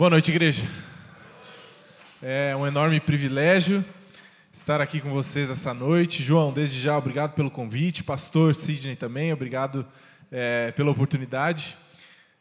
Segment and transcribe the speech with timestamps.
[0.00, 0.64] Boa noite, igreja.
[2.22, 3.84] É um enorme privilégio
[4.50, 6.22] estar aqui com vocês essa noite.
[6.22, 8.02] João, desde já, obrigado pelo convite.
[8.02, 9.86] Pastor Sidney também, obrigado
[10.32, 11.76] é, pela oportunidade.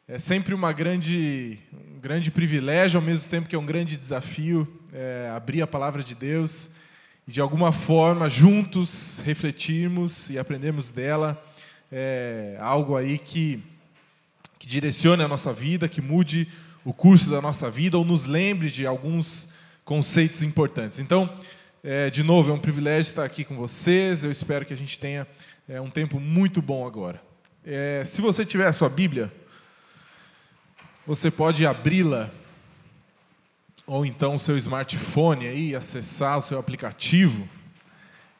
[0.07, 4.65] É sempre uma grande, um grande privilégio, ao mesmo tempo que é um grande desafio,
[4.93, 6.75] é, abrir a palavra de Deus
[7.27, 11.37] e, de alguma forma, juntos refletirmos e aprendermos dela
[11.91, 13.61] é, algo aí que,
[14.57, 18.69] que direcione a nossa vida, que mude o curso da nossa vida ou nos lembre
[18.69, 19.49] de alguns
[19.83, 20.99] conceitos importantes.
[20.99, 21.29] Então,
[21.83, 24.23] é, de novo, é um privilégio estar aqui com vocês.
[24.23, 25.27] Eu espero que a gente tenha
[25.67, 27.21] é, um tempo muito bom agora.
[27.65, 29.31] É, se você tiver a sua Bíblia,
[31.05, 32.29] você pode abri-la
[33.85, 37.49] ou então o seu smartphone aí, acessar o seu aplicativo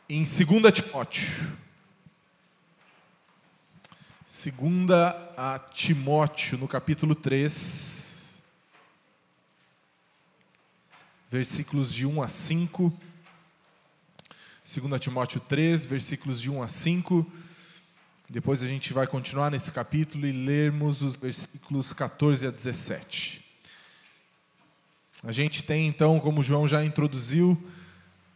[0.08, 1.58] em 2 Timóteo.
[4.24, 4.54] 2
[5.36, 8.09] a Timóteo, no capítulo 3.
[11.30, 12.94] Versículos de 1 a 5.
[14.64, 17.32] 2 Timóteo 3, versículos de 1 a 5.
[18.30, 23.46] Depois a gente vai continuar nesse capítulo e lermos os versículos 14 a 17.
[25.24, 27.62] A gente tem então, como o João já introduziu,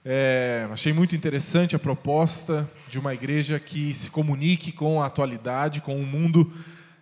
[0.06, 5.82] é, achei muito interessante a proposta de uma igreja que se comunique com a atualidade,
[5.82, 6.52] com um mundo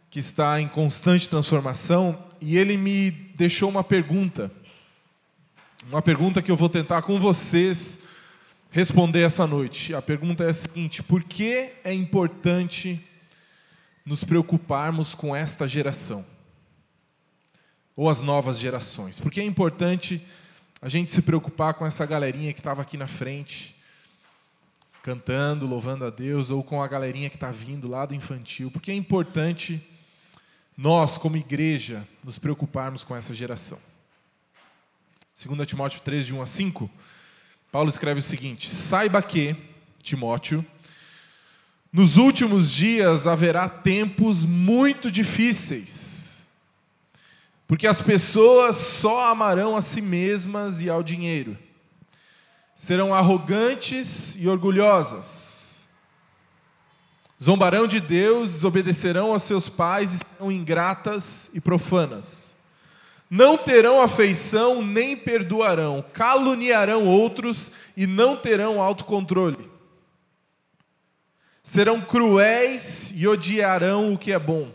[0.10, 2.28] que está em constante transformação.
[2.40, 4.52] E ele me deixou uma pergunta
[5.88, 8.00] uma pergunta que eu vou tentar com vocês
[8.72, 9.94] responder essa noite.
[9.94, 13.00] A pergunta é a seguinte: por que é importante
[14.06, 16.26] nos preocuparmos com esta geração?
[17.96, 19.20] Ou as novas gerações?
[19.20, 20.26] Por que é importante
[20.82, 23.76] a gente se preocupar com essa galerinha que estava aqui na frente,
[25.04, 28.72] cantando, louvando a Deus, ou com a galerinha que está vindo lá do infantil?
[28.72, 29.82] Por que é importante
[30.78, 33.91] nós, como igreja, nos preocuparmos com essa geração?
[35.34, 36.92] 2 Timóteo 3, de 1 a 5,
[37.72, 39.56] Paulo escreve o seguinte: Saiba que,
[40.04, 40.66] Timóteo,
[41.92, 46.48] nos últimos dias haverá tempos muito difíceis,
[47.66, 51.58] porque as pessoas só amarão a si mesmas e ao dinheiro,
[52.76, 55.86] serão arrogantes e orgulhosas,
[57.42, 62.51] zombarão de Deus, desobedecerão aos seus pais e serão ingratas e profanas
[63.34, 69.72] não terão afeição nem perdoarão, caluniarão outros e não terão autocontrole.
[71.64, 74.70] Serão cruéis e odiarão o que é bom.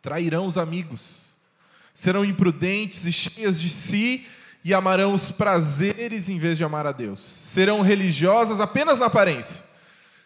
[0.00, 1.34] Trairão os amigos.
[1.92, 4.26] Serão imprudentes e cheias de si
[4.64, 7.20] e amarão os prazeres em vez de amar a Deus.
[7.20, 9.64] Serão religiosas apenas na aparência,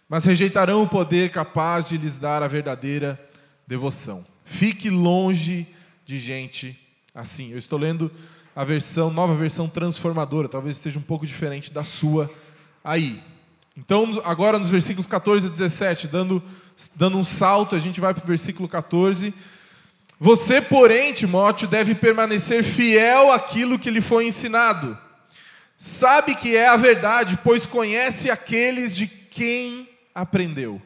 [0.08, 3.20] mas rejeitarão o poder capaz de lhes dar a verdadeira
[3.66, 4.24] devoção.
[4.44, 5.66] Fique longe
[6.04, 7.52] de gente assim.
[7.52, 8.10] Eu estou lendo
[8.54, 12.30] a versão, nova versão transformadora, talvez esteja um pouco diferente da sua
[12.84, 13.22] aí.
[13.76, 16.42] Então, agora nos versículos 14 a 17, dando,
[16.94, 19.32] dando um salto, a gente vai para o versículo 14.
[20.20, 24.96] Você, porém, Timóteo, deve permanecer fiel àquilo que lhe foi ensinado.
[25.76, 30.80] Sabe que é a verdade, pois conhece aqueles de quem aprendeu.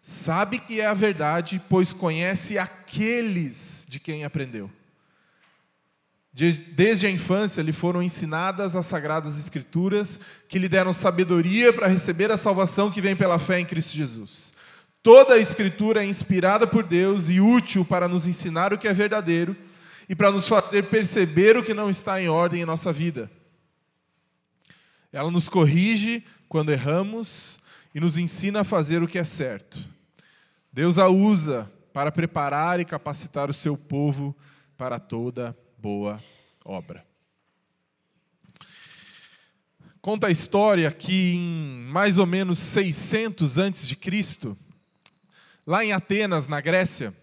[0.00, 4.70] Sabe que é a verdade, pois conhece aqueles de quem aprendeu.
[6.38, 12.30] Desde a infância lhe foram ensinadas as sagradas escrituras, que lhe deram sabedoria para receber
[12.30, 14.52] a salvação que vem pela fé em Cristo Jesus.
[15.02, 18.94] Toda a escritura é inspirada por Deus e útil para nos ensinar o que é
[18.94, 19.56] verdadeiro
[20.08, 23.28] e para nos fazer perceber o que não está em ordem em nossa vida.
[25.12, 27.58] Ela nos corrige quando erramos
[27.92, 29.76] e nos ensina a fazer o que é certo.
[30.72, 34.36] Deus a usa para preparar e capacitar o seu povo
[34.76, 36.22] para toda a boa
[36.64, 37.06] obra.
[40.00, 44.58] Conta a história que em mais ou menos 600 antes de Cristo,
[45.66, 47.14] lá em Atenas, na Grécia,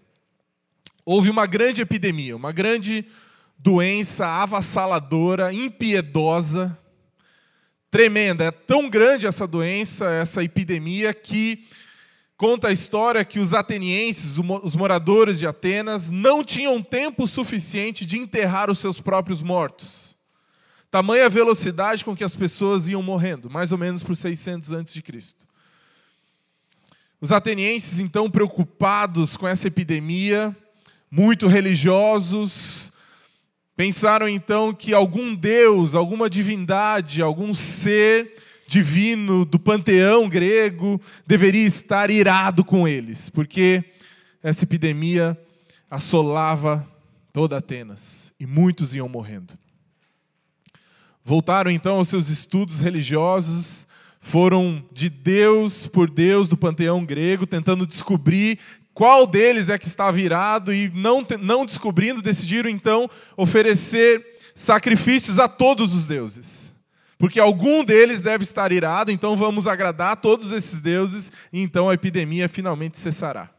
[1.04, 3.04] houve uma grande epidemia, uma grande
[3.58, 6.78] doença avassaladora, impiedosa,
[7.90, 8.44] tremenda.
[8.44, 11.66] É tão grande essa doença, essa epidemia, que
[12.36, 18.18] Conta a história que os atenienses, os moradores de Atenas, não tinham tempo suficiente de
[18.18, 20.14] enterrar os seus próprios mortos.
[20.90, 25.02] Tamanha velocidade com que as pessoas iam morrendo, mais ou menos por 600 a.C.
[27.20, 30.54] Os atenienses, então, preocupados com essa epidemia,
[31.10, 32.92] muito religiosos,
[33.74, 38.34] pensaram então que algum deus, alguma divindade, algum ser
[38.66, 43.84] divino do panteão grego deveria estar irado com eles, porque
[44.42, 45.38] essa epidemia
[45.90, 46.86] assolava
[47.32, 49.52] toda Atenas, e muitos iam morrendo.
[51.24, 53.86] Voltaram então aos seus estudos religiosos,
[54.20, 58.58] foram de Deus por Deus do panteão grego, tentando descobrir
[58.94, 64.24] qual deles é que estava irado, e não, não descobrindo, decidiram então oferecer
[64.54, 66.72] sacrifícios a todos os deuses.
[67.18, 71.94] Porque algum deles deve estar irado, então vamos agradar todos esses deuses, e então a
[71.94, 73.50] epidemia finalmente cessará.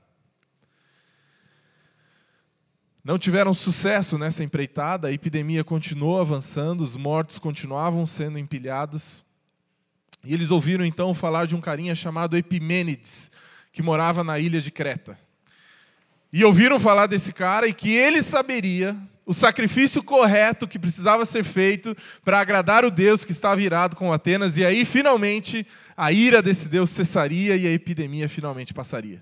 [3.03, 9.25] Não tiveram sucesso nessa empreitada, a epidemia continuou avançando, os mortos continuavam sendo empilhados.
[10.23, 13.31] E eles ouviram então falar de um carinha chamado Epimênides,
[13.71, 15.17] que morava na ilha de Creta.
[16.33, 18.95] E ouviram falar desse cara e que ele saberia
[19.27, 21.93] o sacrifício correto que precisava ser feito
[22.23, 26.69] para agradar o Deus que estava irado com Atenas, e aí finalmente a ira desse
[26.69, 29.21] Deus cessaria e a epidemia finalmente passaria.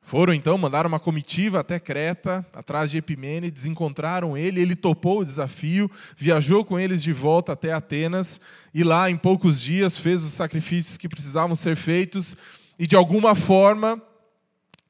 [0.00, 5.24] Foram então, mandaram uma comitiva até Creta, atrás de Epimênides, encontraram ele, ele topou o
[5.24, 8.40] desafio, viajou com eles de volta até Atenas
[8.72, 12.36] e lá, em poucos dias, fez os sacrifícios que precisavam ser feitos
[12.78, 14.00] e, de alguma forma,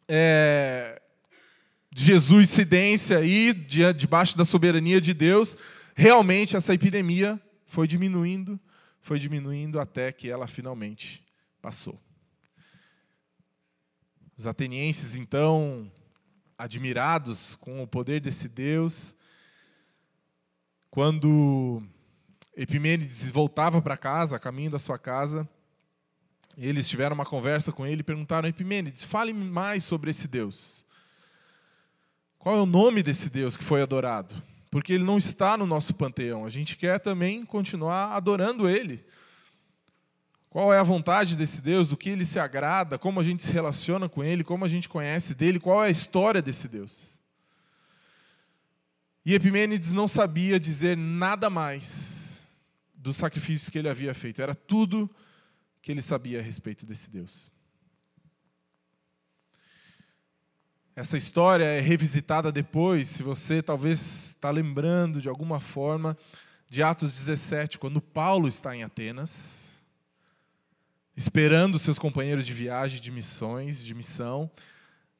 [0.06, 0.97] é,
[2.00, 5.56] Jesus Cidência aí, debaixo da soberania de Deus,
[5.96, 8.58] realmente essa epidemia foi diminuindo,
[9.00, 11.24] foi diminuindo até que ela finalmente
[11.60, 12.00] passou.
[14.36, 15.90] Os atenienses, então,
[16.56, 19.16] admirados com o poder desse Deus,
[20.92, 21.82] quando
[22.56, 25.48] Epimênides voltava para casa, a caminho da sua casa,
[26.56, 30.86] eles tiveram uma conversa com ele e perguntaram: Epimênides, fale mais sobre esse Deus.
[32.48, 34.34] Qual é o nome desse Deus que foi adorado?
[34.70, 36.46] Porque ele não está no nosso panteão.
[36.46, 39.04] A gente quer também continuar adorando ele.
[40.48, 43.52] Qual é a vontade desse Deus, do que ele se agrada, como a gente se
[43.52, 47.20] relaciona com ele, como a gente conhece dele, qual é a história desse Deus.
[49.26, 52.38] E Epimênides não sabia dizer nada mais
[52.96, 55.10] dos sacrifícios que ele havia feito, era tudo
[55.82, 57.50] que ele sabia a respeito desse Deus.
[60.98, 66.18] Essa história é revisitada depois, se você talvez está lembrando de alguma forma,
[66.68, 69.80] de Atos 17, quando Paulo está em Atenas
[71.16, 74.50] esperando seus companheiros de viagem, de missões, de missão.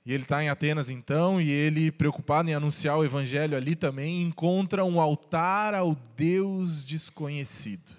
[0.04, 4.22] E ele está em Atenas então, e ele, preocupado em anunciar o evangelho ali também,
[4.22, 7.94] encontra um altar ao Deus desconhecido.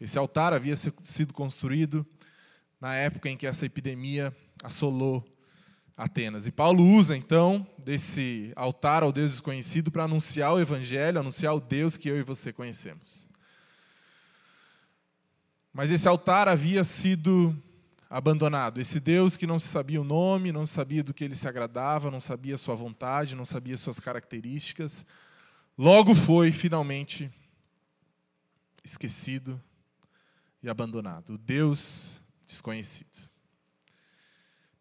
[0.00, 2.04] Esse altar havia sido construído
[2.80, 5.24] na época em que essa epidemia assolou
[5.96, 6.46] Atenas.
[6.46, 11.60] E Paulo usa então desse altar ao Deus desconhecido para anunciar o evangelho, anunciar o
[11.60, 13.28] Deus que eu e você conhecemos.
[15.72, 17.56] Mas esse altar havia sido
[18.08, 18.80] abandonado.
[18.80, 22.10] Esse Deus que não se sabia o nome, não sabia do que ele se agradava,
[22.10, 25.04] não sabia sua vontade, não sabia suas características,
[25.76, 27.28] logo foi finalmente
[28.84, 29.60] esquecido
[30.62, 31.34] e abandonado.
[31.34, 33.33] O Deus desconhecido.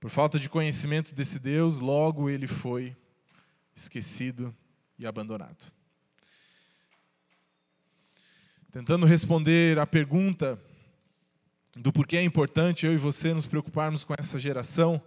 [0.03, 2.93] Por falta de conhecimento desse Deus, logo ele foi
[3.73, 4.53] esquecido
[4.99, 5.71] e abandonado.
[8.69, 10.61] Tentando responder à pergunta
[11.77, 15.01] do porquê é importante eu e você nos preocuparmos com essa geração.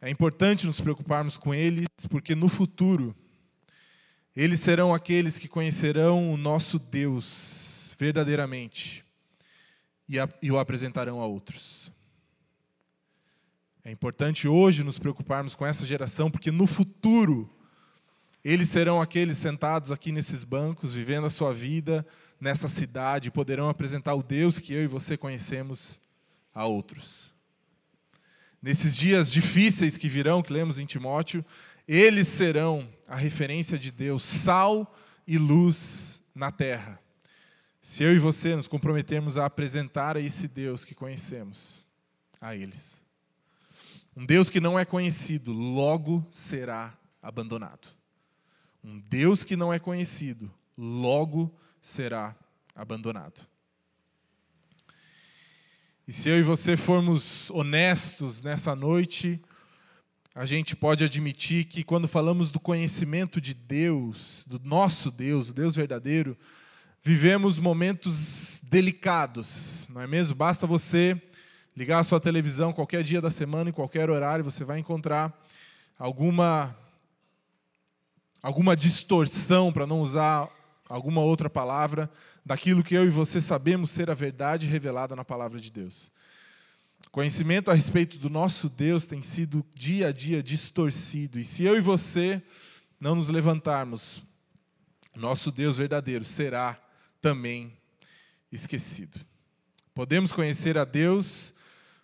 [0.00, 3.14] É importante nos preocuparmos com eles, porque no futuro
[4.34, 9.04] eles serão aqueles que conhecerão o nosso Deus verdadeiramente
[10.08, 11.92] e, a, e o apresentarão a outros.
[13.84, 17.48] É importante hoje nos preocuparmos com essa geração, porque no futuro
[18.44, 22.06] eles serão aqueles sentados aqui nesses bancos, vivendo a sua vida,
[22.40, 26.00] nessa cidade poderão apresentar o Deus que eu e você conhecemos
[26.54, 27.30] a outros.
[28.62, 31.44] Nesses dias difíceis que virão, que lemos em Timóteo,
[31.88, 34.94] eles serão a referência de Deus, sal
[35.26, 37.00] e luz na terra.
[37.80, 41.84] Se eu e você nos comprometermos a apresentar a esse Deus que conhecemos
[42.40, 42.99] a eles.
[44.16, 47.88] Um Deus que não é conhecido, logo será abandonado.
[48.82, 52.34] Um Deus que não é conhecido, logo será
[52.74, 53.46] abandonado.
[56.08, 59.40] E se eu e você formos honestos nessa noite,
[60.34, 65.54] a gente pode admitir que quando falamos do conhecimento de Deus, do nosso Deus, o
[65.54, 66.36] Deus verdadeiro,
[67.02, 70.34] vivemos momentos delicados, não é mesmo?
[70.34, 71.20] Basta você
[71.80, 75.34] ligar a sua televisão qualquer dia da semana, em qualquer horário, você vai encontrar
[75.98, 76.76] alguma
[78.42, 80.46] alguma distorção, para não usar
[80.86, 82.10] alguma outra palavra
[82.44, 86.12] daquilo que eu e você sabemos ser a verdade revelada na palavra de Deus.
[87.10, 91.38] Conhecimento a respeito do nosso Deus tem sido dia a dia distorcido.
[91.38, 92.42] E se eu e você
[93.00, 94.20] não nos levantarmos,
[95.16, 96.78] nosso Deus verdadeiro será
[97.22, 97.74] também
[98.52, 99.18] esquecido.
[99.94, 101.54] Podemos conhecer a Deus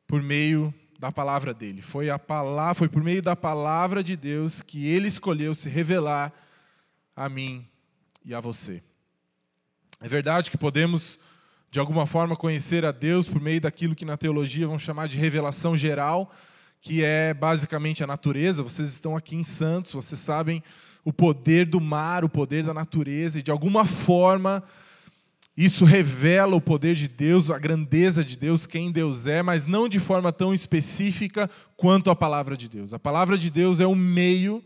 [0.06, 1.82] por meio da palavra dele.
[1.82, 6.32] Foi a palavra, foi por meio da palavra de Deus que ele escolheu se revelar
[7.14, 7.66] a mim
[8.24, 8.82] e a você.
[10.00, 11.18] É verdade que podemos
[11.70, 15.18] de alguma forma conhecer a Deus por meio daquilo que na teologia vão chamar de
[15.18, 16.32] revelação geral,
[16.80, 18.62] que é basicamente a natureza.
[18.62, 20.62] Vocês estão aqui em Santos, vocês sabem
[21.04, 24.62] o poder do mar, o poder da natureza, e de alguma forma
[25.56, 29.88] isso revela o poder de Deus, a grandeza de Deus, quem Deus é, mas não
[29.88, 32.92] de forma tão específica quanto a palavra de Deus.
[32.92, 34.62] A palavra de Deus é o meio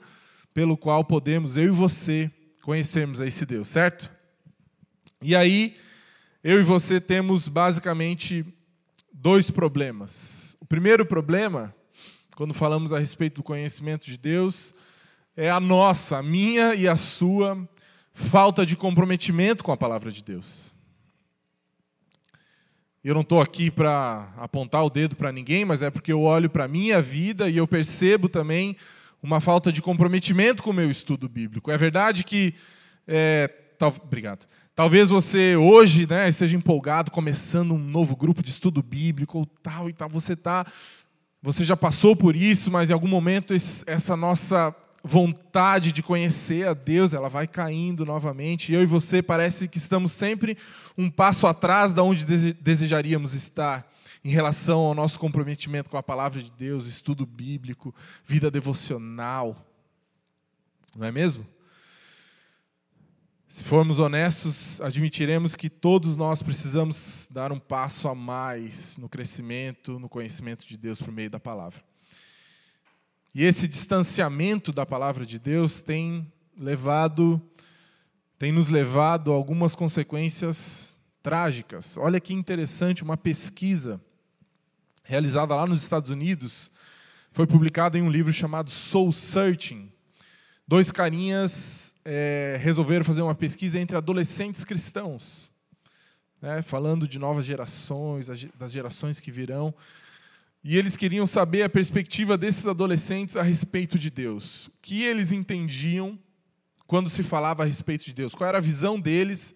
[0.52, 2.28] pelo qual podemos, eu e você,
[2.62, 4.10] conhecermos a esse Deus, certo?
[5.22, 5.76] E aí,
[6.42, 8.44] eu e você temos basicamente
[9.12, 10.56] dois problemas.
[10.60, 11.72] O primeiro problema,
[12.34, 14.74] quando falamos a respeito do conhecimento de Deus,
[15.36, 17.56] é a nossa, a minha e a sua
[18.12, 20.69] falta de comprometimento com a palavra de Deus.
[23.02, 26.50] Eu não estou aqui para apontar o dedo para ninguém, mas é porque eu olho
[26.50, 28.76] para a minha vida e eu percebo também
[29.22, 31.70] uma falta de comprometimento com o meu estudo bíblico.
[31.70, 32.54] É verdade que.
[33.08, 34.46] É, tal, obrigado.
[34.74, 39.88] Talvez você hoje né, esteja empolgado, começando um novo grupo de estudo bíblico ou tal
[39.88, 40.08] e tal.
[40.10, 40.66] Você tá,
[41.42, 46.74] você já passou por isso, mas em algum momento essa nossa vontade de conhecer a
[46.74, 48.72] Deus, ela vai caindo novamente.
[48.72, 50.56] Eu e você parece que estamos sempre
[50.96, 53.90] um passo atrás da onde desejaríamos estar
[54.24, 59.56] em relação ao nosso comprometimento com a palavra de Deus, estudo bíblico, vida devocional.
[60.96, 61.46] Não é mesmo?
[63.48, 69.98] Se formos honestos, admitiremos que todos nós precisamos dar um passo a mais no crescimento,
[69.98, 71.89] no conhecimento de Deus por meio da palavra.
[73.32, 77.40] E esse distanciamento da palavra de Deus tem levado,
[78.36, 81.96] tem nos levado a algumas consequências trágicas.
[81.96, 84.00] Olha que interessante, uma pesquisa
[85.04, 86.72] realizada lá nos Estados Unidos
[87.30, 89.92] foi publicada em um livro chamado Soul Searching.
[90.66, 95.52] Dois carinhas é, resolveram fazer uma pesquisa entre adolescentes cristãos,
[96.42, 99.72] né, falando de novas gerações, das gerações que virão.
[100.62, 104.66] E eles queriam saber a perspectiva desses adolescentes a respeito de Deus.
[104.66, 106.18] O que eles entendiam
[106.86, 108.34] quando se falava a respeito de Deus?
[108.34, 109.54] Qual era a visão deles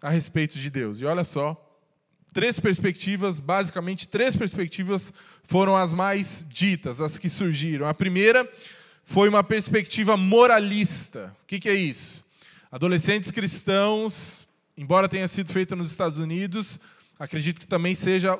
[0.00, 1.00] a respeito de Deus?
[1.00, 1.60] E olha só,
[2.32, 5.12] três perspectivas, basicamente três perspectivas
[5.42, 7.88] foram as mais ditas, as que surgiram.
[7.88, 8.48] A primeira
[9.02, 11.34] foi uma perspectiva moralista.
[11.42, 12.24] O que, é isso?
[12.70, 16.78] Adolescentes cristãos, embora tenha sido feita nos Estados Unidos,
[17.18, 18.38] acredito que também seja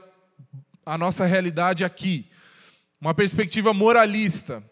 [0.86, 2.30] a nossa realidade aqui.
[3.00, 4.62] Uma perspectiva moralista.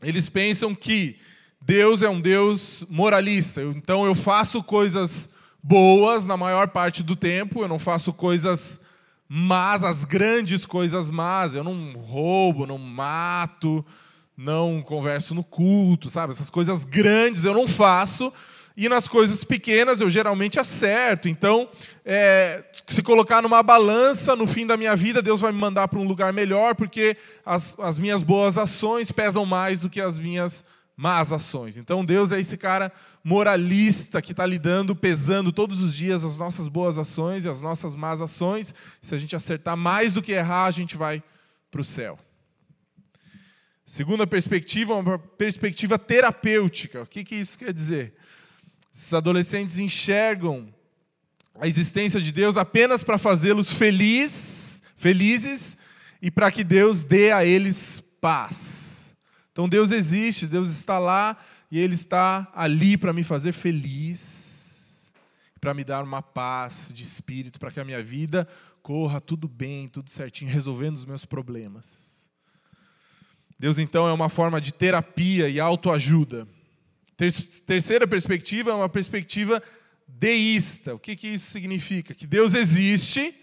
[0.00, 1.18] Eles pensam que
[1.60, 3.60] Deus é um Deus moralista.
[3.62, 5.28] Então eu faço coisas
[5.60, 8.80] boas na maior parte do tempo, eu não faço coisas
[9.28, 11.56] más, as grandes coisas más.
[11.56, 13.84] Eu não roubo, não mato,
[14.36, 16.32] não converso no culto, sabe?
[16.32, 18.32] Essas coisas grandes eu não faço
[18.76, 21.28] e nas coisas pequenas eu geralmente acerto.
[21.28, 21.68] Então,
[22.04, 25.98] é, se colocar numa balança no fim da minha vida, Deus vai me mandar para
[25.98, 30.64] um lugar melhor, porque as, as minhas boas ações pesam mais do que as minhas
[30.94, 31.76] más ações.
[31.76, 32.92] Então, Deus é esse cara
[33.24, 37.94] moralista que está lidando, pesando todos os dias as nossas boas ações e as nossas
[37.94, 38.74] más ações.
[39.00, 41.22] Se a gente acertar mais do que errar, a gente vai
[41.70, 42.18] para o céu.
[43.84, 47.02] Segunda perspectiva, uma perspectiva terapêutica.
[47.02, 48.14] O que, que isso quer dizer?
[48.96, 50.72] Esses adolescentes enxergam
[51.60, 55.76] a existência de Deus apenas para fazê-los feliz, felizes
[56.22, 59.14] e para que Deus dê a eles paz.
[59.52, 61.36] Então Deus existe, Deus está lá
[61.70, 65.12] e Ele está ali para me fazer feliz,
[65.60, 68.48] para me dar uma paz de espírito, para que a minha vida
[68.82, 72.30] corra tudo bem, tudo certinho, resolvendo os meus problemas.
[73.58, 76.48] Deus então é uma forma de terapia e autoajuda.
[77.16, 79.62] Terceira perspectiva é uma perspectiva
[80.06, 80.94] deísta.
[80.94, 82.14] O que, que isso significa?
[82.14, 83.34] Que Deus existe,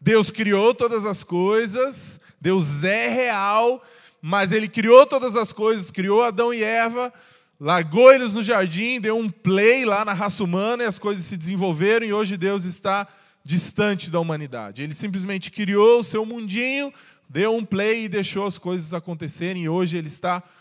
[0.00, 3.84] Deus criou todas as coisas, Deus é real,
[4.22, 7.12] mas Ele criou todas as coisas, criou Adão e Eva,
[7.60, 11.36] largou eles no jardim, deu um play lá na raça humana e as coisas se
[11.36, 13.06] desenvolveram e hoje Deus está
[13.44, 14.82] distante da humanidade.
[14.82, 16.92] Ele simplesmente criou o seu mundinho,
[17.28, 20.59] deu um play e deixou as coisas acontecerem e hoje Ele está distante,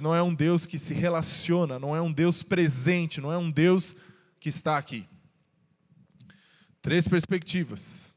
[0.00, 3.50] não é um Deus que se relaciona, não é um Deus presente, não é um
[3.50, 3.96] Deus
[4.38, 5.04] que está aqui.
[6.80, 8.12] Três perspectivas.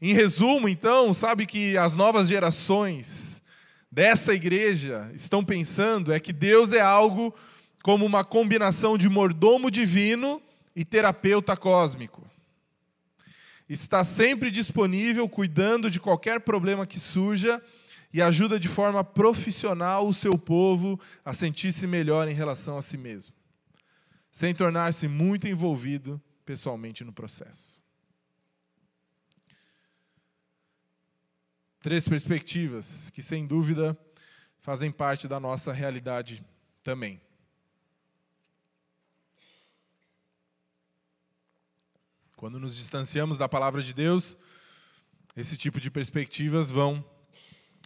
[0.00, 3.42] Em resumo, então, sabe que as novas gerações
[3.90, 7.34] dessa igreja estão pensando é que Deus é algo
[7.82, 10.40] como uma combinação de mordomo divino
[10.74, 12.24] e terapeuta cósmico.
[13.68, 17.62] Está sempre disponível, cuidando de qualquer problema que surja
[18.14, 22.96] e ajuda de forma profissional o seu povo a sentir-se melhor em relação a si
[22.96, 23.34] mesmo,
[24.30, 27.82] sem tornar-se muito envolvido pessoalmente no processo.
[31.80, 33.98] Três perspectivas que, sem dúvida,
[34.60, 36.40] fazem parte da nossa realidade
[36.84, 37.20] também.
[42.36, 44.36] Quando nos distanciamos da palavra de Deus,
[45.34, 47.04] esse tipo de perspectivas vão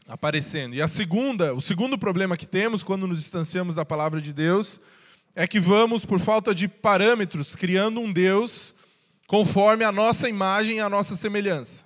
[0.08, 0.74] aparecendo.
[0.74, 4.80] E a segunda, o segundo problema que temos quando nos distanciamos da palavra de Deus
[5.36, 8.74] é que vamos, por falta de parâmetros, criando um Deus
[9.26, 11.84] conforme a nossa imagem e a nossa semelhança.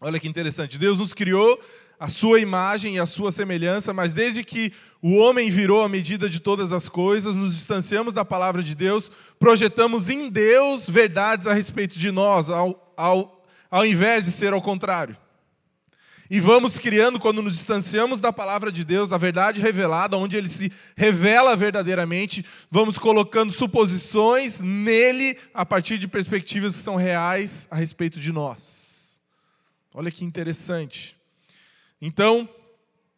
[0.00, 0.78] Olha que interessante.
[0.78, 1.60] Deus nos criou
[2.00, 6.28] a sua imagem e a sua semelhança, mas desde que o homem virou a medida
[6.28, 11.52] de todas as coisas, nos distanciamos da palavra de Deus, projetamos em Deus verdades a
[11.52, 15.16] respeito de nós, ao, ao, ao invés de ser ao contrário.
[16.28, 20.48] E vamos criando, quando nos distanciamos da palavra de Deus, da verdade revelada, onde ele
[20.48, 27.76] se revela verdadeiramente, vamos colocando suposições nele a partir de perspectivas que são reais a
[27.76, 29.20] respeito de nós.
[29.94, 31.16] Olha que interessante.
[32.02, 32.48] Então,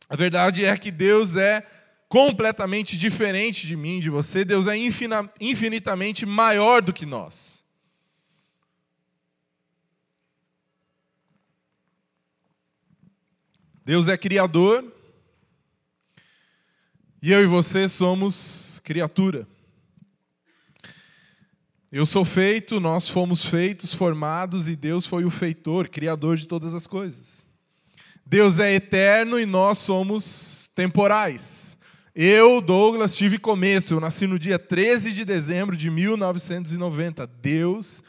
[0.08, 1.64] a verdade é que Deus é
[2.08, 4.44] completamente diferente de mim, de você.
[4.44, 7.64] Deus é infinitamente maior do que nós.
[13.88, 14.84] Deus é criador
[17.22, 19.48] e eu e você somos criatura.
[21.90, 26.74] Eu sou feito, nós fomos feitos, formados, e Deus foi o feitor, criador de todas
[26.74, 27.46] as coisas.
[28.26, 31.78] Deus é eterno e nós somos temporais.
[32.14, 33.94] Eu, Douglas, tive começo.
[33.94, 37.26] Eu nasci no dia 13 de dezembro de 1990.
[37.26, 38.02] Deus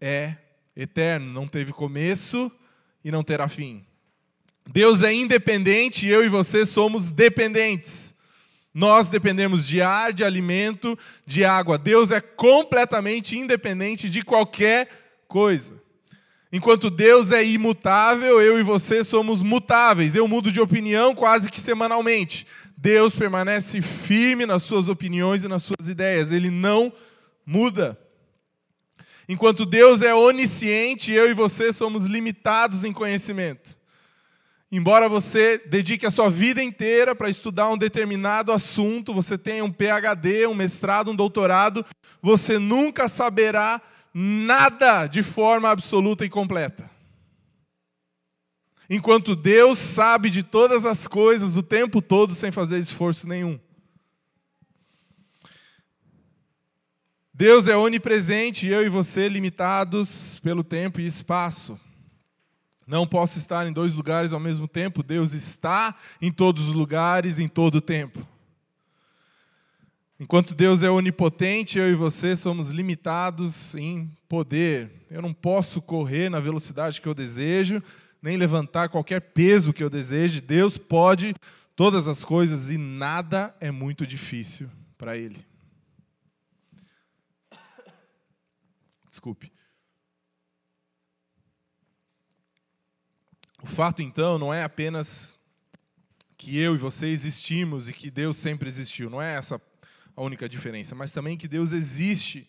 [0.00, 0.36] é
[0.76, 2.48] eterno, não teve começo
[3.04, 3.84] e não terá fim.
[4.66, 8.14] Deus é independente e eu e você somos dependentes.
[8.74, 11.78] Nós dependemos de ar, de alimento, de água.
[11.78, 14.88] Deus é completamente independente de qualquer
[15.26, 15.80] coisa.
[16.52, 20.14] Enquanto Deus é imutável, eu e você somos mutáveis.
[20.14, 22.46] Eu mudo de opinião quase que semanalmente.
[22.76, 26.30] Deus permanece firme nas suas opiniões e nas suas ideias.
[26.30, 26.92] Ele não
[27.44, 27.98] muda.
[29.28, 33.75] Enquanto Deus é onisciente, eu e você somos limitados em conhecimento.
[34.70, 39.70] Embora você dedique a sua vida inteira para estudar um determinado assunto, você tenha um
[39.70, 41.84] PhD, um mestrado, um doutorado,
[42.20, 43.80] você nunca saberá
[44.12, 46.90] nada de forma absoluta e completa.
[48.90, 53.58] Enquanto Deus sabe de todas as coisas o tempo todo sem fazer esforço nenhum.
[57.32, 61.78] Deus é onipresente eu e você limitados pelo tempo e espaço.
[62.86, 65.02] Não posso estar em dois lugares ao mesmo tempo.
[65.02, 68.26] Deus está em todos os lugares, em todo o tempo.
[70.18, 75.04] Enquanto Deus é onipotente, eu e você somos limitados em poder.
[75.10, 77.82] Eu não posso correr na velocidade que eu desejo,
[78.22, 80.40] nem levantar qualquer peso que eu deseje.
[80.40, 81.34] Deus pode
[81.74, 85.44] todas as coisas e nada é muito difícil para Ele.
[89.08, 89.55] Desculpe.
[93.66, 95.36] O fato, então, não é apenas
[96.38, 99.60] que eu e você existimos e que Deus sempre existiu, não é essa
[100.14, 102.48] a única diferença, mas também que Deus existe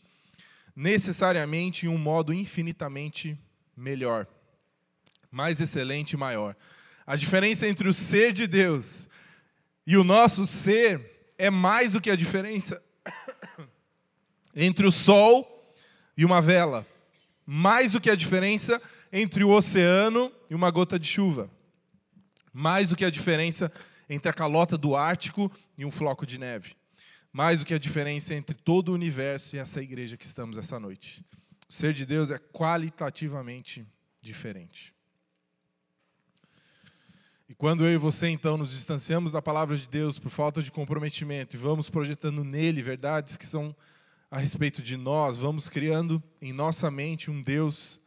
[0.75, 3.35] necessariamente em um modo infinitamente
[3.75, 4.27] melhor,
[5.31, 6.55] mais excelente e maior.
[7.05, 9.09] A diferença entre o ser de Deus
[9.87, 12.79] e o nosso ser é mais do que a diferença
[14.55, 15.73] entre o sol
[16.15, 16.85] e uma vela,
[17.43, 18.96] mais do que a diferença entre
[19.45, 21.49] o oceano e uma gota de chuva.
[22.53, 23.71] Mais do que a diferença
[24.09, 26.75] entre a calota do Ártico e um floco de neve.
[27.31, 30.79] Mais do que a diferença entre todo o universo e essa igreja que estamos essa
[30.79, 31.23] noite.
[31.69, 33.85] O ser de Deus é qualitativamente
[34.21, 34.95] diferente.
[37.49, 40.71] E quando eu e você então nos distanciamos da palavra de Deus por falta de
[40.71, 43.73] comprometimento e vamos projetando nele verdades que são
[44.29, 48.01] a respeito de nós, vamos criando em nossa mente um Deus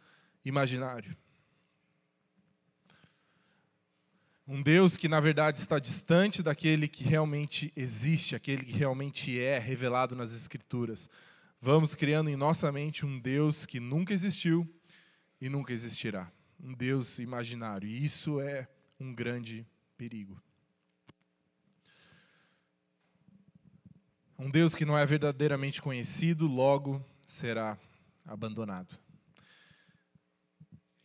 [0.45, 1.17] imaginário.
[4.47, 9.59] Um Deus que, na verdade, está distante daquele que realmente existe, aquele que realmente é
[9.59, 11.09] revelado nas Escrituras.
[11.61, 14.69] Vamos criando em nossa mente um Deus que nunca existiu
[15.41, 16.33] e nunca existirá.
[16.59, 17.89] um Deus imaginário.
[17.89, 20.43] E isso é um grande perigo.
[24.39, 27.79] Um Deus que não é verdadeiramente conhecido, logo será
[28.27, 28.99] abandonado.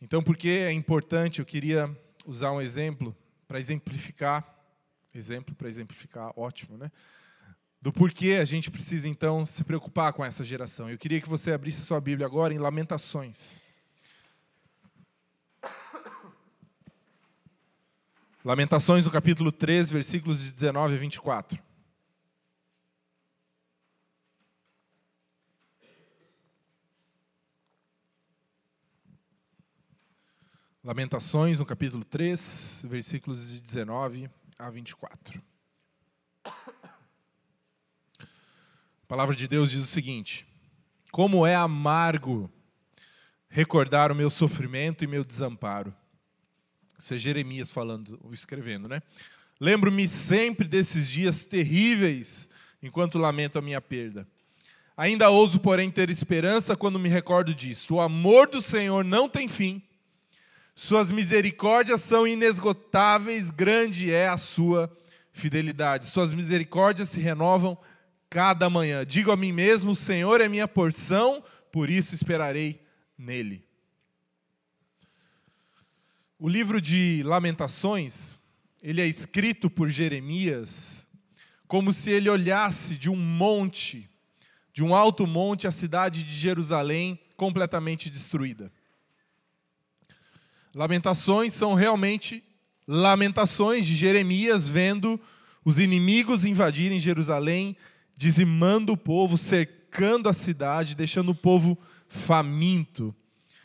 [0.06, 1.40] Então, por que é importante?
[1.40, 1.90] Eu queria
[2.24, 3.12] usar um exemplo
[3.48, 4.46] para exemplificar,
[5.12, 6.92] exemplo para exemplificar, ótimo, né?
[7.82, 10.88] Do porquê a gente precisa então se preocupar com essa geração.
[10.88, 13.60] Eu queria que você abrisse sua Bíblia agora em Lamentações.
[18.44, 21.65] Lamentações, no capítulo 3, versículos de 19 a 24.
[30.86, 35.42] Lamentações, no capítulo 3, versículos de 19 a 24.
[36.44, 36.52] A
[39.08, 40.46] palavra de Deus diz o seguinte:
[41.10, 42.48] Como é amargo
[43.48, 45.92] recordar o meu sofrimento e meu desamparo.
[46.96, 49.02] Isso é Jeremias falando, escrevendo, né?
[49.58, 52.48] Lembro-me sempre desses dias terríveis
[52.80, 54.24] enquanto lamento a minha perda.
[54.96, 57.96] Ainda ouso, porém, ter esperança quando me recordo disto.
[57.96, 59.82] O amor do Senhor não tem fim
[60.78, 64.94] suas misericórdias são inesgotáveis, grande é a sua
[65.32, 66.04] fidelidade.
[66.04, 67.78] Suas misericórdias se renovam
[68.28, 69.04] cada manhã.
[69.04, 72.84] Digo a mim mesmo: o Senhor é minha porção, por isso esperarei
[73.16, 73.64] nele.
[76.38, 78.36] O livro de Lamentações,
[78.82, 81.06] ele é escrito por Jeremias
[81.66, 84.10] como se ele olhasse de um monte,
[84.74, 88.70] de um alto monte, a cidade de Jerusalém completamente destruída.
[90.76, 92.44] Lamentações são realmente
[92.86, 95.18] lamentações de Jeremias vendo
[95.64, 97.74] os inimigos invadirem Jerusalém,
[98.14, 103.14] dizimando o povo, cercando a cidade, deixando o povo faminto.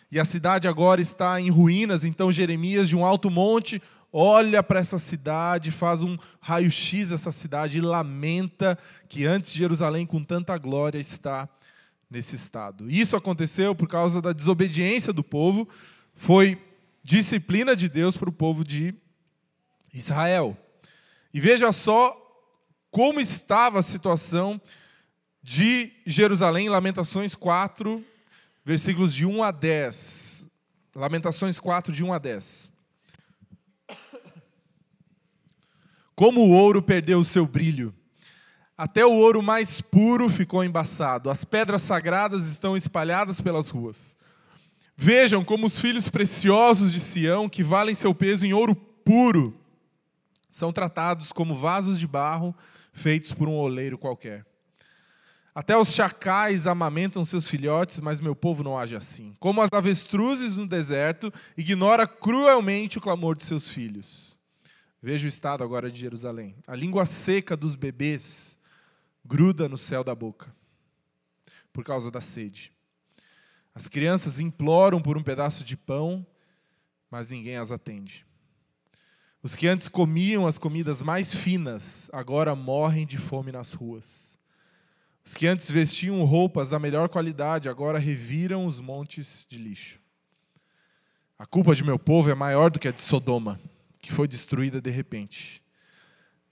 [0.09, 3.81] E a cidade agora está em ruínas, então Jeremias, de um alto monte,
[4.13, 10.23] olha para essa cidade, faz um raio-x dessa cidade e lamenta que antes Jerusalém, com
[10.23, 11.49] tanta glória, está
[12.09, 12.89] nesse estado.
[12.89, 15.67] Isso aconteceu por causa da desobediência do povo,
[16.15, 16.57] foi
[17.03, 18.93] disciplina de Deus para o povo de
[19.93, 20.57] Israel.
[21.33, 22.17] E veja só
[22.89, 24.61] como estava a situação
[25.41, 28.03] de Jerusalém, Lamentações 4,
[28.63, 30.47] versículos de 1 a 10.
[30.93, 32.69] Lamentações 4, de 1 a 10.
[36.15, 37.95] Como o ouro perdeu o seu brilho,
[38.77, 44.15] até o ouro mais puro ficou embaçado, as pedras sagradas estão espalhadas pelas ruas.
[45.03, 49.59] Vejam como os filhos preciosos de Sião, que valem seu peso em ouro puro,
[50.47, 52.55] são tratados como vasos de barro
[52.93, 54.45] feitos por um oleiro qualquer.
[55.55, 59.35] Até os chacais amamentam seus filhotes, mas meu povo não age assim.
[59.39, 64.37] Como as avestruzes no deserto, ignora cruelmente o clamor de seus filhos.
[65.01, 66.55] Veja o estado agora de Jerusalém.
[66.67, 68.55] A língua seca dos bebês
[69.25, 70.55] gruda no céu da boca,
[71.73, 72.71] por causa da sede.
[73.73, 76.25] As crianças imploram por um pedaço de pão,
[77.09, 78.25] mas ninguém as atende.
[79.43, 84.39] Os que antes comiam as comidas mais finas, agora morrem de fome nas ruas.
[85.23, 89.99] Os que antes vestiam roupas da melhor qualidade, agora reviram os montes de lixo.
[91.39, 93.59] A culpa de meu povo é maior do que a de Sodoma,
[94.01, 95.63] que foi destruída de repente.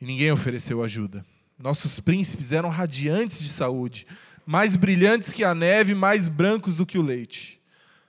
[0.01, 1.23] E ninguém ofereceu ajuda.
[1.61, 4.07] Nossos príncipes eram radiantes de saúde,
[4.49, 7.61] mais brilhantes que a neve, mais brancos do que o leite.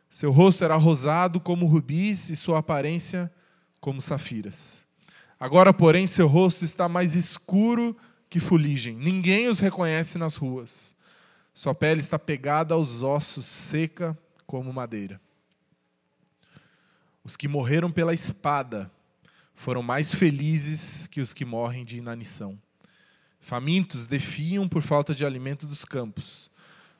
[0.08, 3.30] Seu rosto era rosado como rubis e sua aparência
[3.78, 4.86] como safiras.
[5.38, 7.94] Agora, porém, seu rosto está mais escuro
[8.30, 8.96] que fuligem.
[8.96, 10.96] Ninguém os reconhece nas ruas.
[11.52, 15.20] Sua pele está pegada aos ossos, seca como madeira.
[17.22, 18.90] Os que morreram pela espada
[19.54, 22.58] foram mais felizes que os que morrem de inanição.
[23.40, 26.50] Famintos defiam por falta de alimento dos campos.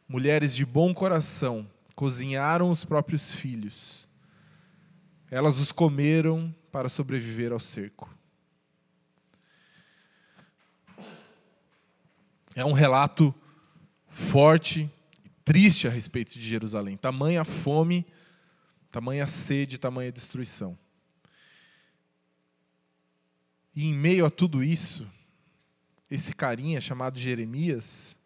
[0.09, 4.09] Mulheres de bom coração cozinharam os próprios filhos.
[5.31, 8.13] Elas os comeram para sobreviver ao cerco.
[12.57, 13.33] É um relato
[14.09, 14.91] forte
[15.25, 16.97] e triste a respeito de Jerusalém.
[16.97, 18.05] Tamanha fome,
[18.91, 20.77] tamanha sede, tamanha destruição.
[23.75, 25.09] E em meio a tudo isso,
[26.11, 28.19] esse carinha chamado Jeremias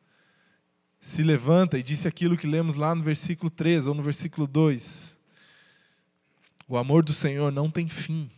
[1.00, 5.14] se levanta e disse aquilo que lemos lá no versículo 3 ou no versículo 2.
[6.66, 8.30] O amor do Senhor não tem fim.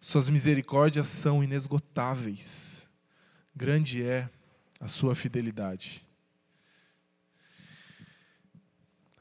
[0.00, 2.88] Suas misericórdias são inesgotáveis.
[3.54, 4.28] Grande é
[4.80, 6.04] a sua fidelidade.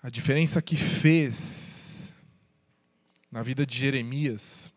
[0.02, 2.12] A diferença que fez
[3.32, 4.72] na vida de Jeremias,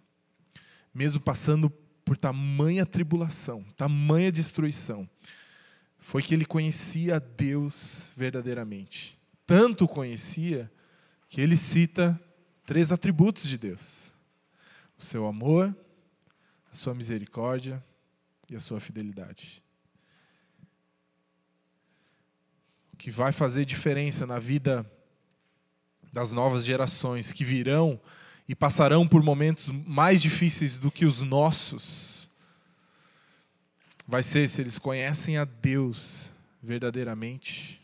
[0.92, 1.70] mesmo passando
[2.10, 5.08] por tamanha tribulação, tamanha destruição,
[5.96, 9.16] foi que ele conhecia Deus verdadeiramente.
[9.46, 10.68] Tanto conhecia
[11.28, 12.20] que ele cita
[12.66, 14.12] três atributos de Deus:
[14.98, 15.72] o seu amor,
[16.72, 17.80] a sua misericórdia
[18.48, 19.62] e a sua fidelidade.
[22.92, 24.84] O que vai fazer diferença na vida
[26.12, 28.00] das novas gerações que virão
[28.50, 32.28] e passarão por momentos mais difíceis do que os nossos,
[34.08, 37.80] vai ser se eles conhecem a Deus verdadeiramente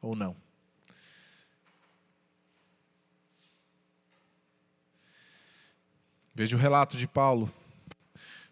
[0.00, 0.36] ou não.
[6.36, 7.52] Veja o relato de Paulo.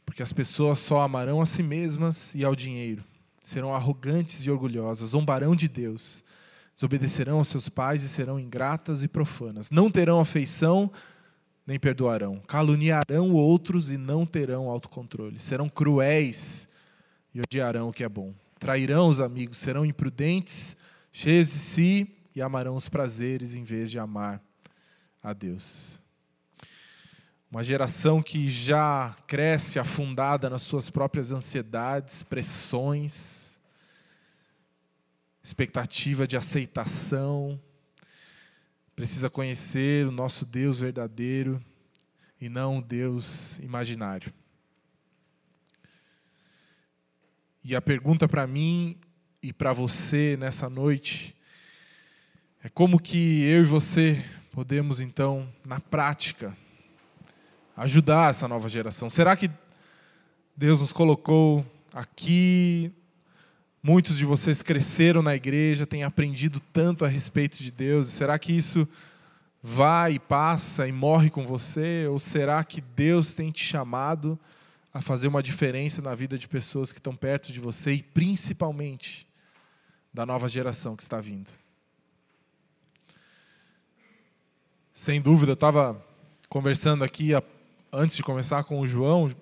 [0.04, 3.04] Porque as pessoas só amarão a si mesmas e ao dinheiro,
[3.40, 6.24] serão arrogantes e orgulhosas, zombarão de Deus,
[6.74, 10.90] desobedecerão aos seus pais e serão ingratas e profanas, não terão afeição
[11.68, 12.40] nem perdoarão.
[12.48, 15.38] Caluniarão outros e não terão autocontrole.
[15.38, 16.66] Serão cruéis
[17.34, 18.32] e odiarão o que é bom.
[18.58, 20.78] Trairão os amigos, serão imprudentes,
[21.12, 24.42] cheios de si e amarão os prazeres em vez de amar
[25.22, 26.00] a Deus.
[27.50, 33.60] Uma geração que já cresce afundada nas suas próprias ansiedades, pressões,
[35.42, 37.60] expectativa de aceitação,
[38.98, 41.62] precisa conhecer o nosso Deus verdadeiro
[42.40, 44.34] e não o Deus imaginário.
[47.62, 48.98] E a pergunta para mim
[49.40, 51.32] e para você nessa noite
[52.60, 56.56] é como que eu e você podemos então, na prática,
[57.76, 59.08] ajudar essa nova geração.
[59.08, 59.48] Será que
[60.56, 62.92] Deus nos colocou aqui
[63.88, 68.08] Muitos de vocês cresceram na igreja, têm aprendido tanto a respeito de Deus.
[68.08, 68.86] Será que isso
[69.62, 72.06] vai e passa e morre com você?
[72.06, 74.38] Ou será que Deus tem te chamado
[74.92, 79.26] a fazer uma diferença na vida de pessoas que estão perto de você e principalmente
[80.12, 81.50] da nova geração que está vindo?
[84.92, 85.98] Sem dúvida, eu estava
[86.50, 87.30] conversando aqui
[87.90, 89.34] antes de começar com o João,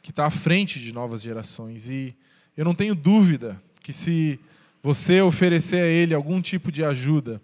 [0.00, 2.16] que está à frente de novas gerações, e
[2.56, 4.38] eu não tenho dúvida que se
[4.82, 7.40] você oferecer a ele algum tipo de ajuda,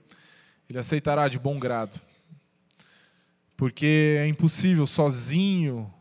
[0.68, 2.00] ele aceitará de bom grado.
[3.56, 5.92] Porque é impossível sozinho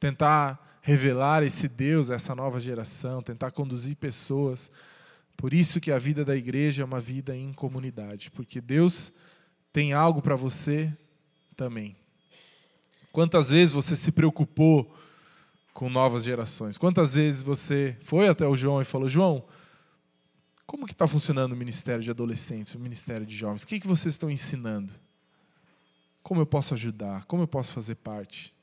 [0.00, 4.70] tentar revelar esse Deus essa nova geração, tentar conduzir pessoas.
[5.36, 9.12] Por isso que a vida da igreja é uma vida em comunidade, porque Deus
[9.72, 10.92] tem algo para você
[11.56, 11.94] também.
[13.12, 14.94] Quantas vezes você se preocupou
[15.74, 16.78] com novas gerações?
[16.78, 19.44] Quantas vezes você foi até o João e falou: João,
[20.68, 23.62] como que está funcionando o ministério de adolescentes, o ministério de jovens?
[23.62, 24.92] O que, que vocês estão ensinando?
[26.22, 27.24] Como eu posso ajudar?
[27.24, 28.54] Como eu posso fazer parte?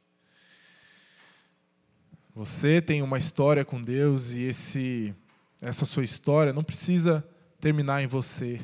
[2.35, 5.15] Você tem uma história com Deus e esse,
[5.59, 7.27] essa sua história não precisa
[7.59, 8.61] terminar em você.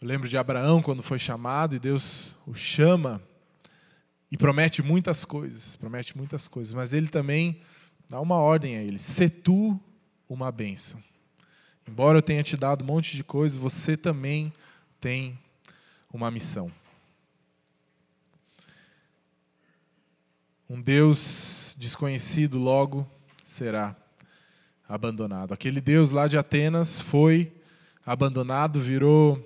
[0.00, 3.20] Eu lembro de Abraão quando foi chamado e Deus o chama
[4.30, 7.60] e promete muitas coisas, promete muitas coisas, mas ele também
[8.08, 9.82] dá uma ordem a ele: se tu
[10.28, 11.02] uma bênção.
[11.86, 14.52] Embora eu tenha te dado um monte de coisas, você também
[15.00, 15.38] tem
[16.12, 16.70] uma missão.
[20.68, 23.08] Um Deus desconhecido logo
[23.42, 23.96] será
[24.86, 25.54] abandonado.
[25.54, 27.50] Aquele Deus lá de Atenas foi
[28.04, 29.42] abandonado, virou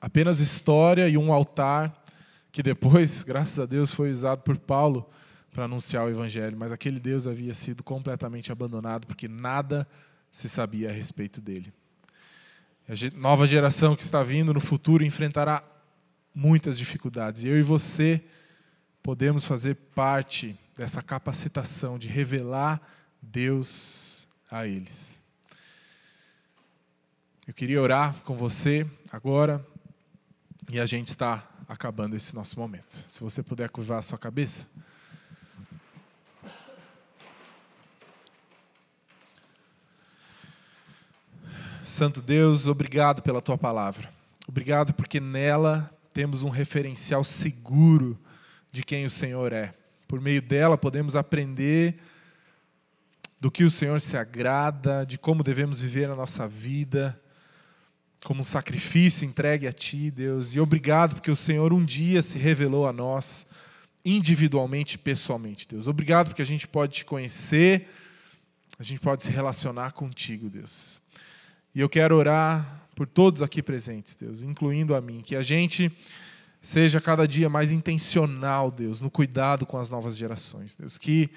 [0.00, 2.04] apenas história e um altar
[2.50, 5.08] que depois, graças a Deus, foi usado por Paulo
[5.52, 9.86] para anunciar o evangelho, mas aquele Deus havia sido completamente abandonado porque nada
[10.30, 11.72] se sabia a respeito dele.
[12.88, 15.62] A nova geração que está vindo no futuro enfrentará
[16.34, 17.44] muitas dificuldades.
[17.44, 18.22] E eu e você
[19.02, 22.80] podemos fazer parte dessa capacitação de revelar
[23.20, 25.20] Deus a eles.
[27.46, 29.64] Eu queria orar com você agora
[30.70, 32.90] e a gente está acabando esse nosso momento.
[33.08, 34.66] Se você puder curvar a sua cabeça.
[41.84, 44.08] Santo Deus, obrigado pela tua palavra.
[44.46, 48.18] Obrigado porque nela temos um referencial seguro
[48.70, 49.74] de quem o Senhor é.
[50.06, 51.96] Por meio dela podemos aprender
[53.40, 57.20] do que o Senhor se agrada, de como devemos viver a nossa vida,
[58.22, 60.54] como um sacrifício entregue a Ti, Deus.
[60.54, 63.46] E obrigado porque o Senhor um dia se revelou a nós
[64.04, 65.88] individualmente pessoalmente, Deus.
[65.88, 67.88] Obrigado porque a gente pode te conhecer,
[68.78, 71.02] a gente pode se relacionar contigo, Deus.
[71.74, 75.90] E eu quero orar por todos aqui presentes, Deus, incluindo a mim, que a gente
[76.60, 80.98] seja cada dia mais intencional, Deus, no cuidado com as novas gerações, Deus.
[80.98, 81.30] Que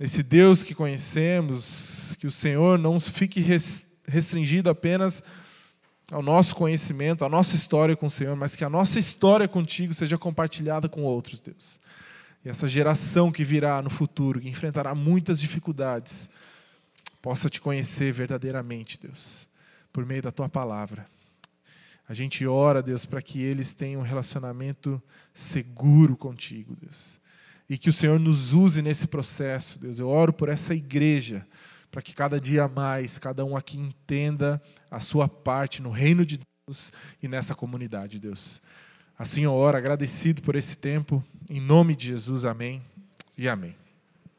[0.00, 3.40] esse Deus que conhecemos, que o Senhor não fique
[4.06, 5.24] restringido apenas
[6.12, 9.94] ao nosso conhecimento, à nossa história com o Senhor, mas que a nossa história contigo
[9.94, 11.80] seja compartilhada com outros, Deus.
[12.44, 16.28] E essa geração que virá no futuro, que enfrentará muitas dificuldades,
[17.20, 19.49] possa te conhecer verdadeiramente, Deus,
[19.92, 21.06] por meio da tua palavra.
[22.08, 25.00] A gente ora, Deus, para que eles tenham um relacionamento
[25.32, 27.20] seguro contigo, Deus.
[27.68, 29.98] E que o Senhor nos use nesse processo, Deus.
[29.98, 31.46] Eu oro por essa igreja
[31.90, 36.40] para que cada dia mais cada um aqui entenda a sua parte no reino de
[36.66, 38.62] Deus e nessa comunidade, Deus.
[39.18, 42.82] Assim eu oro, agradecido por esse tempo, em nome de Jesus, amém
[43.36, 43.76] e amém.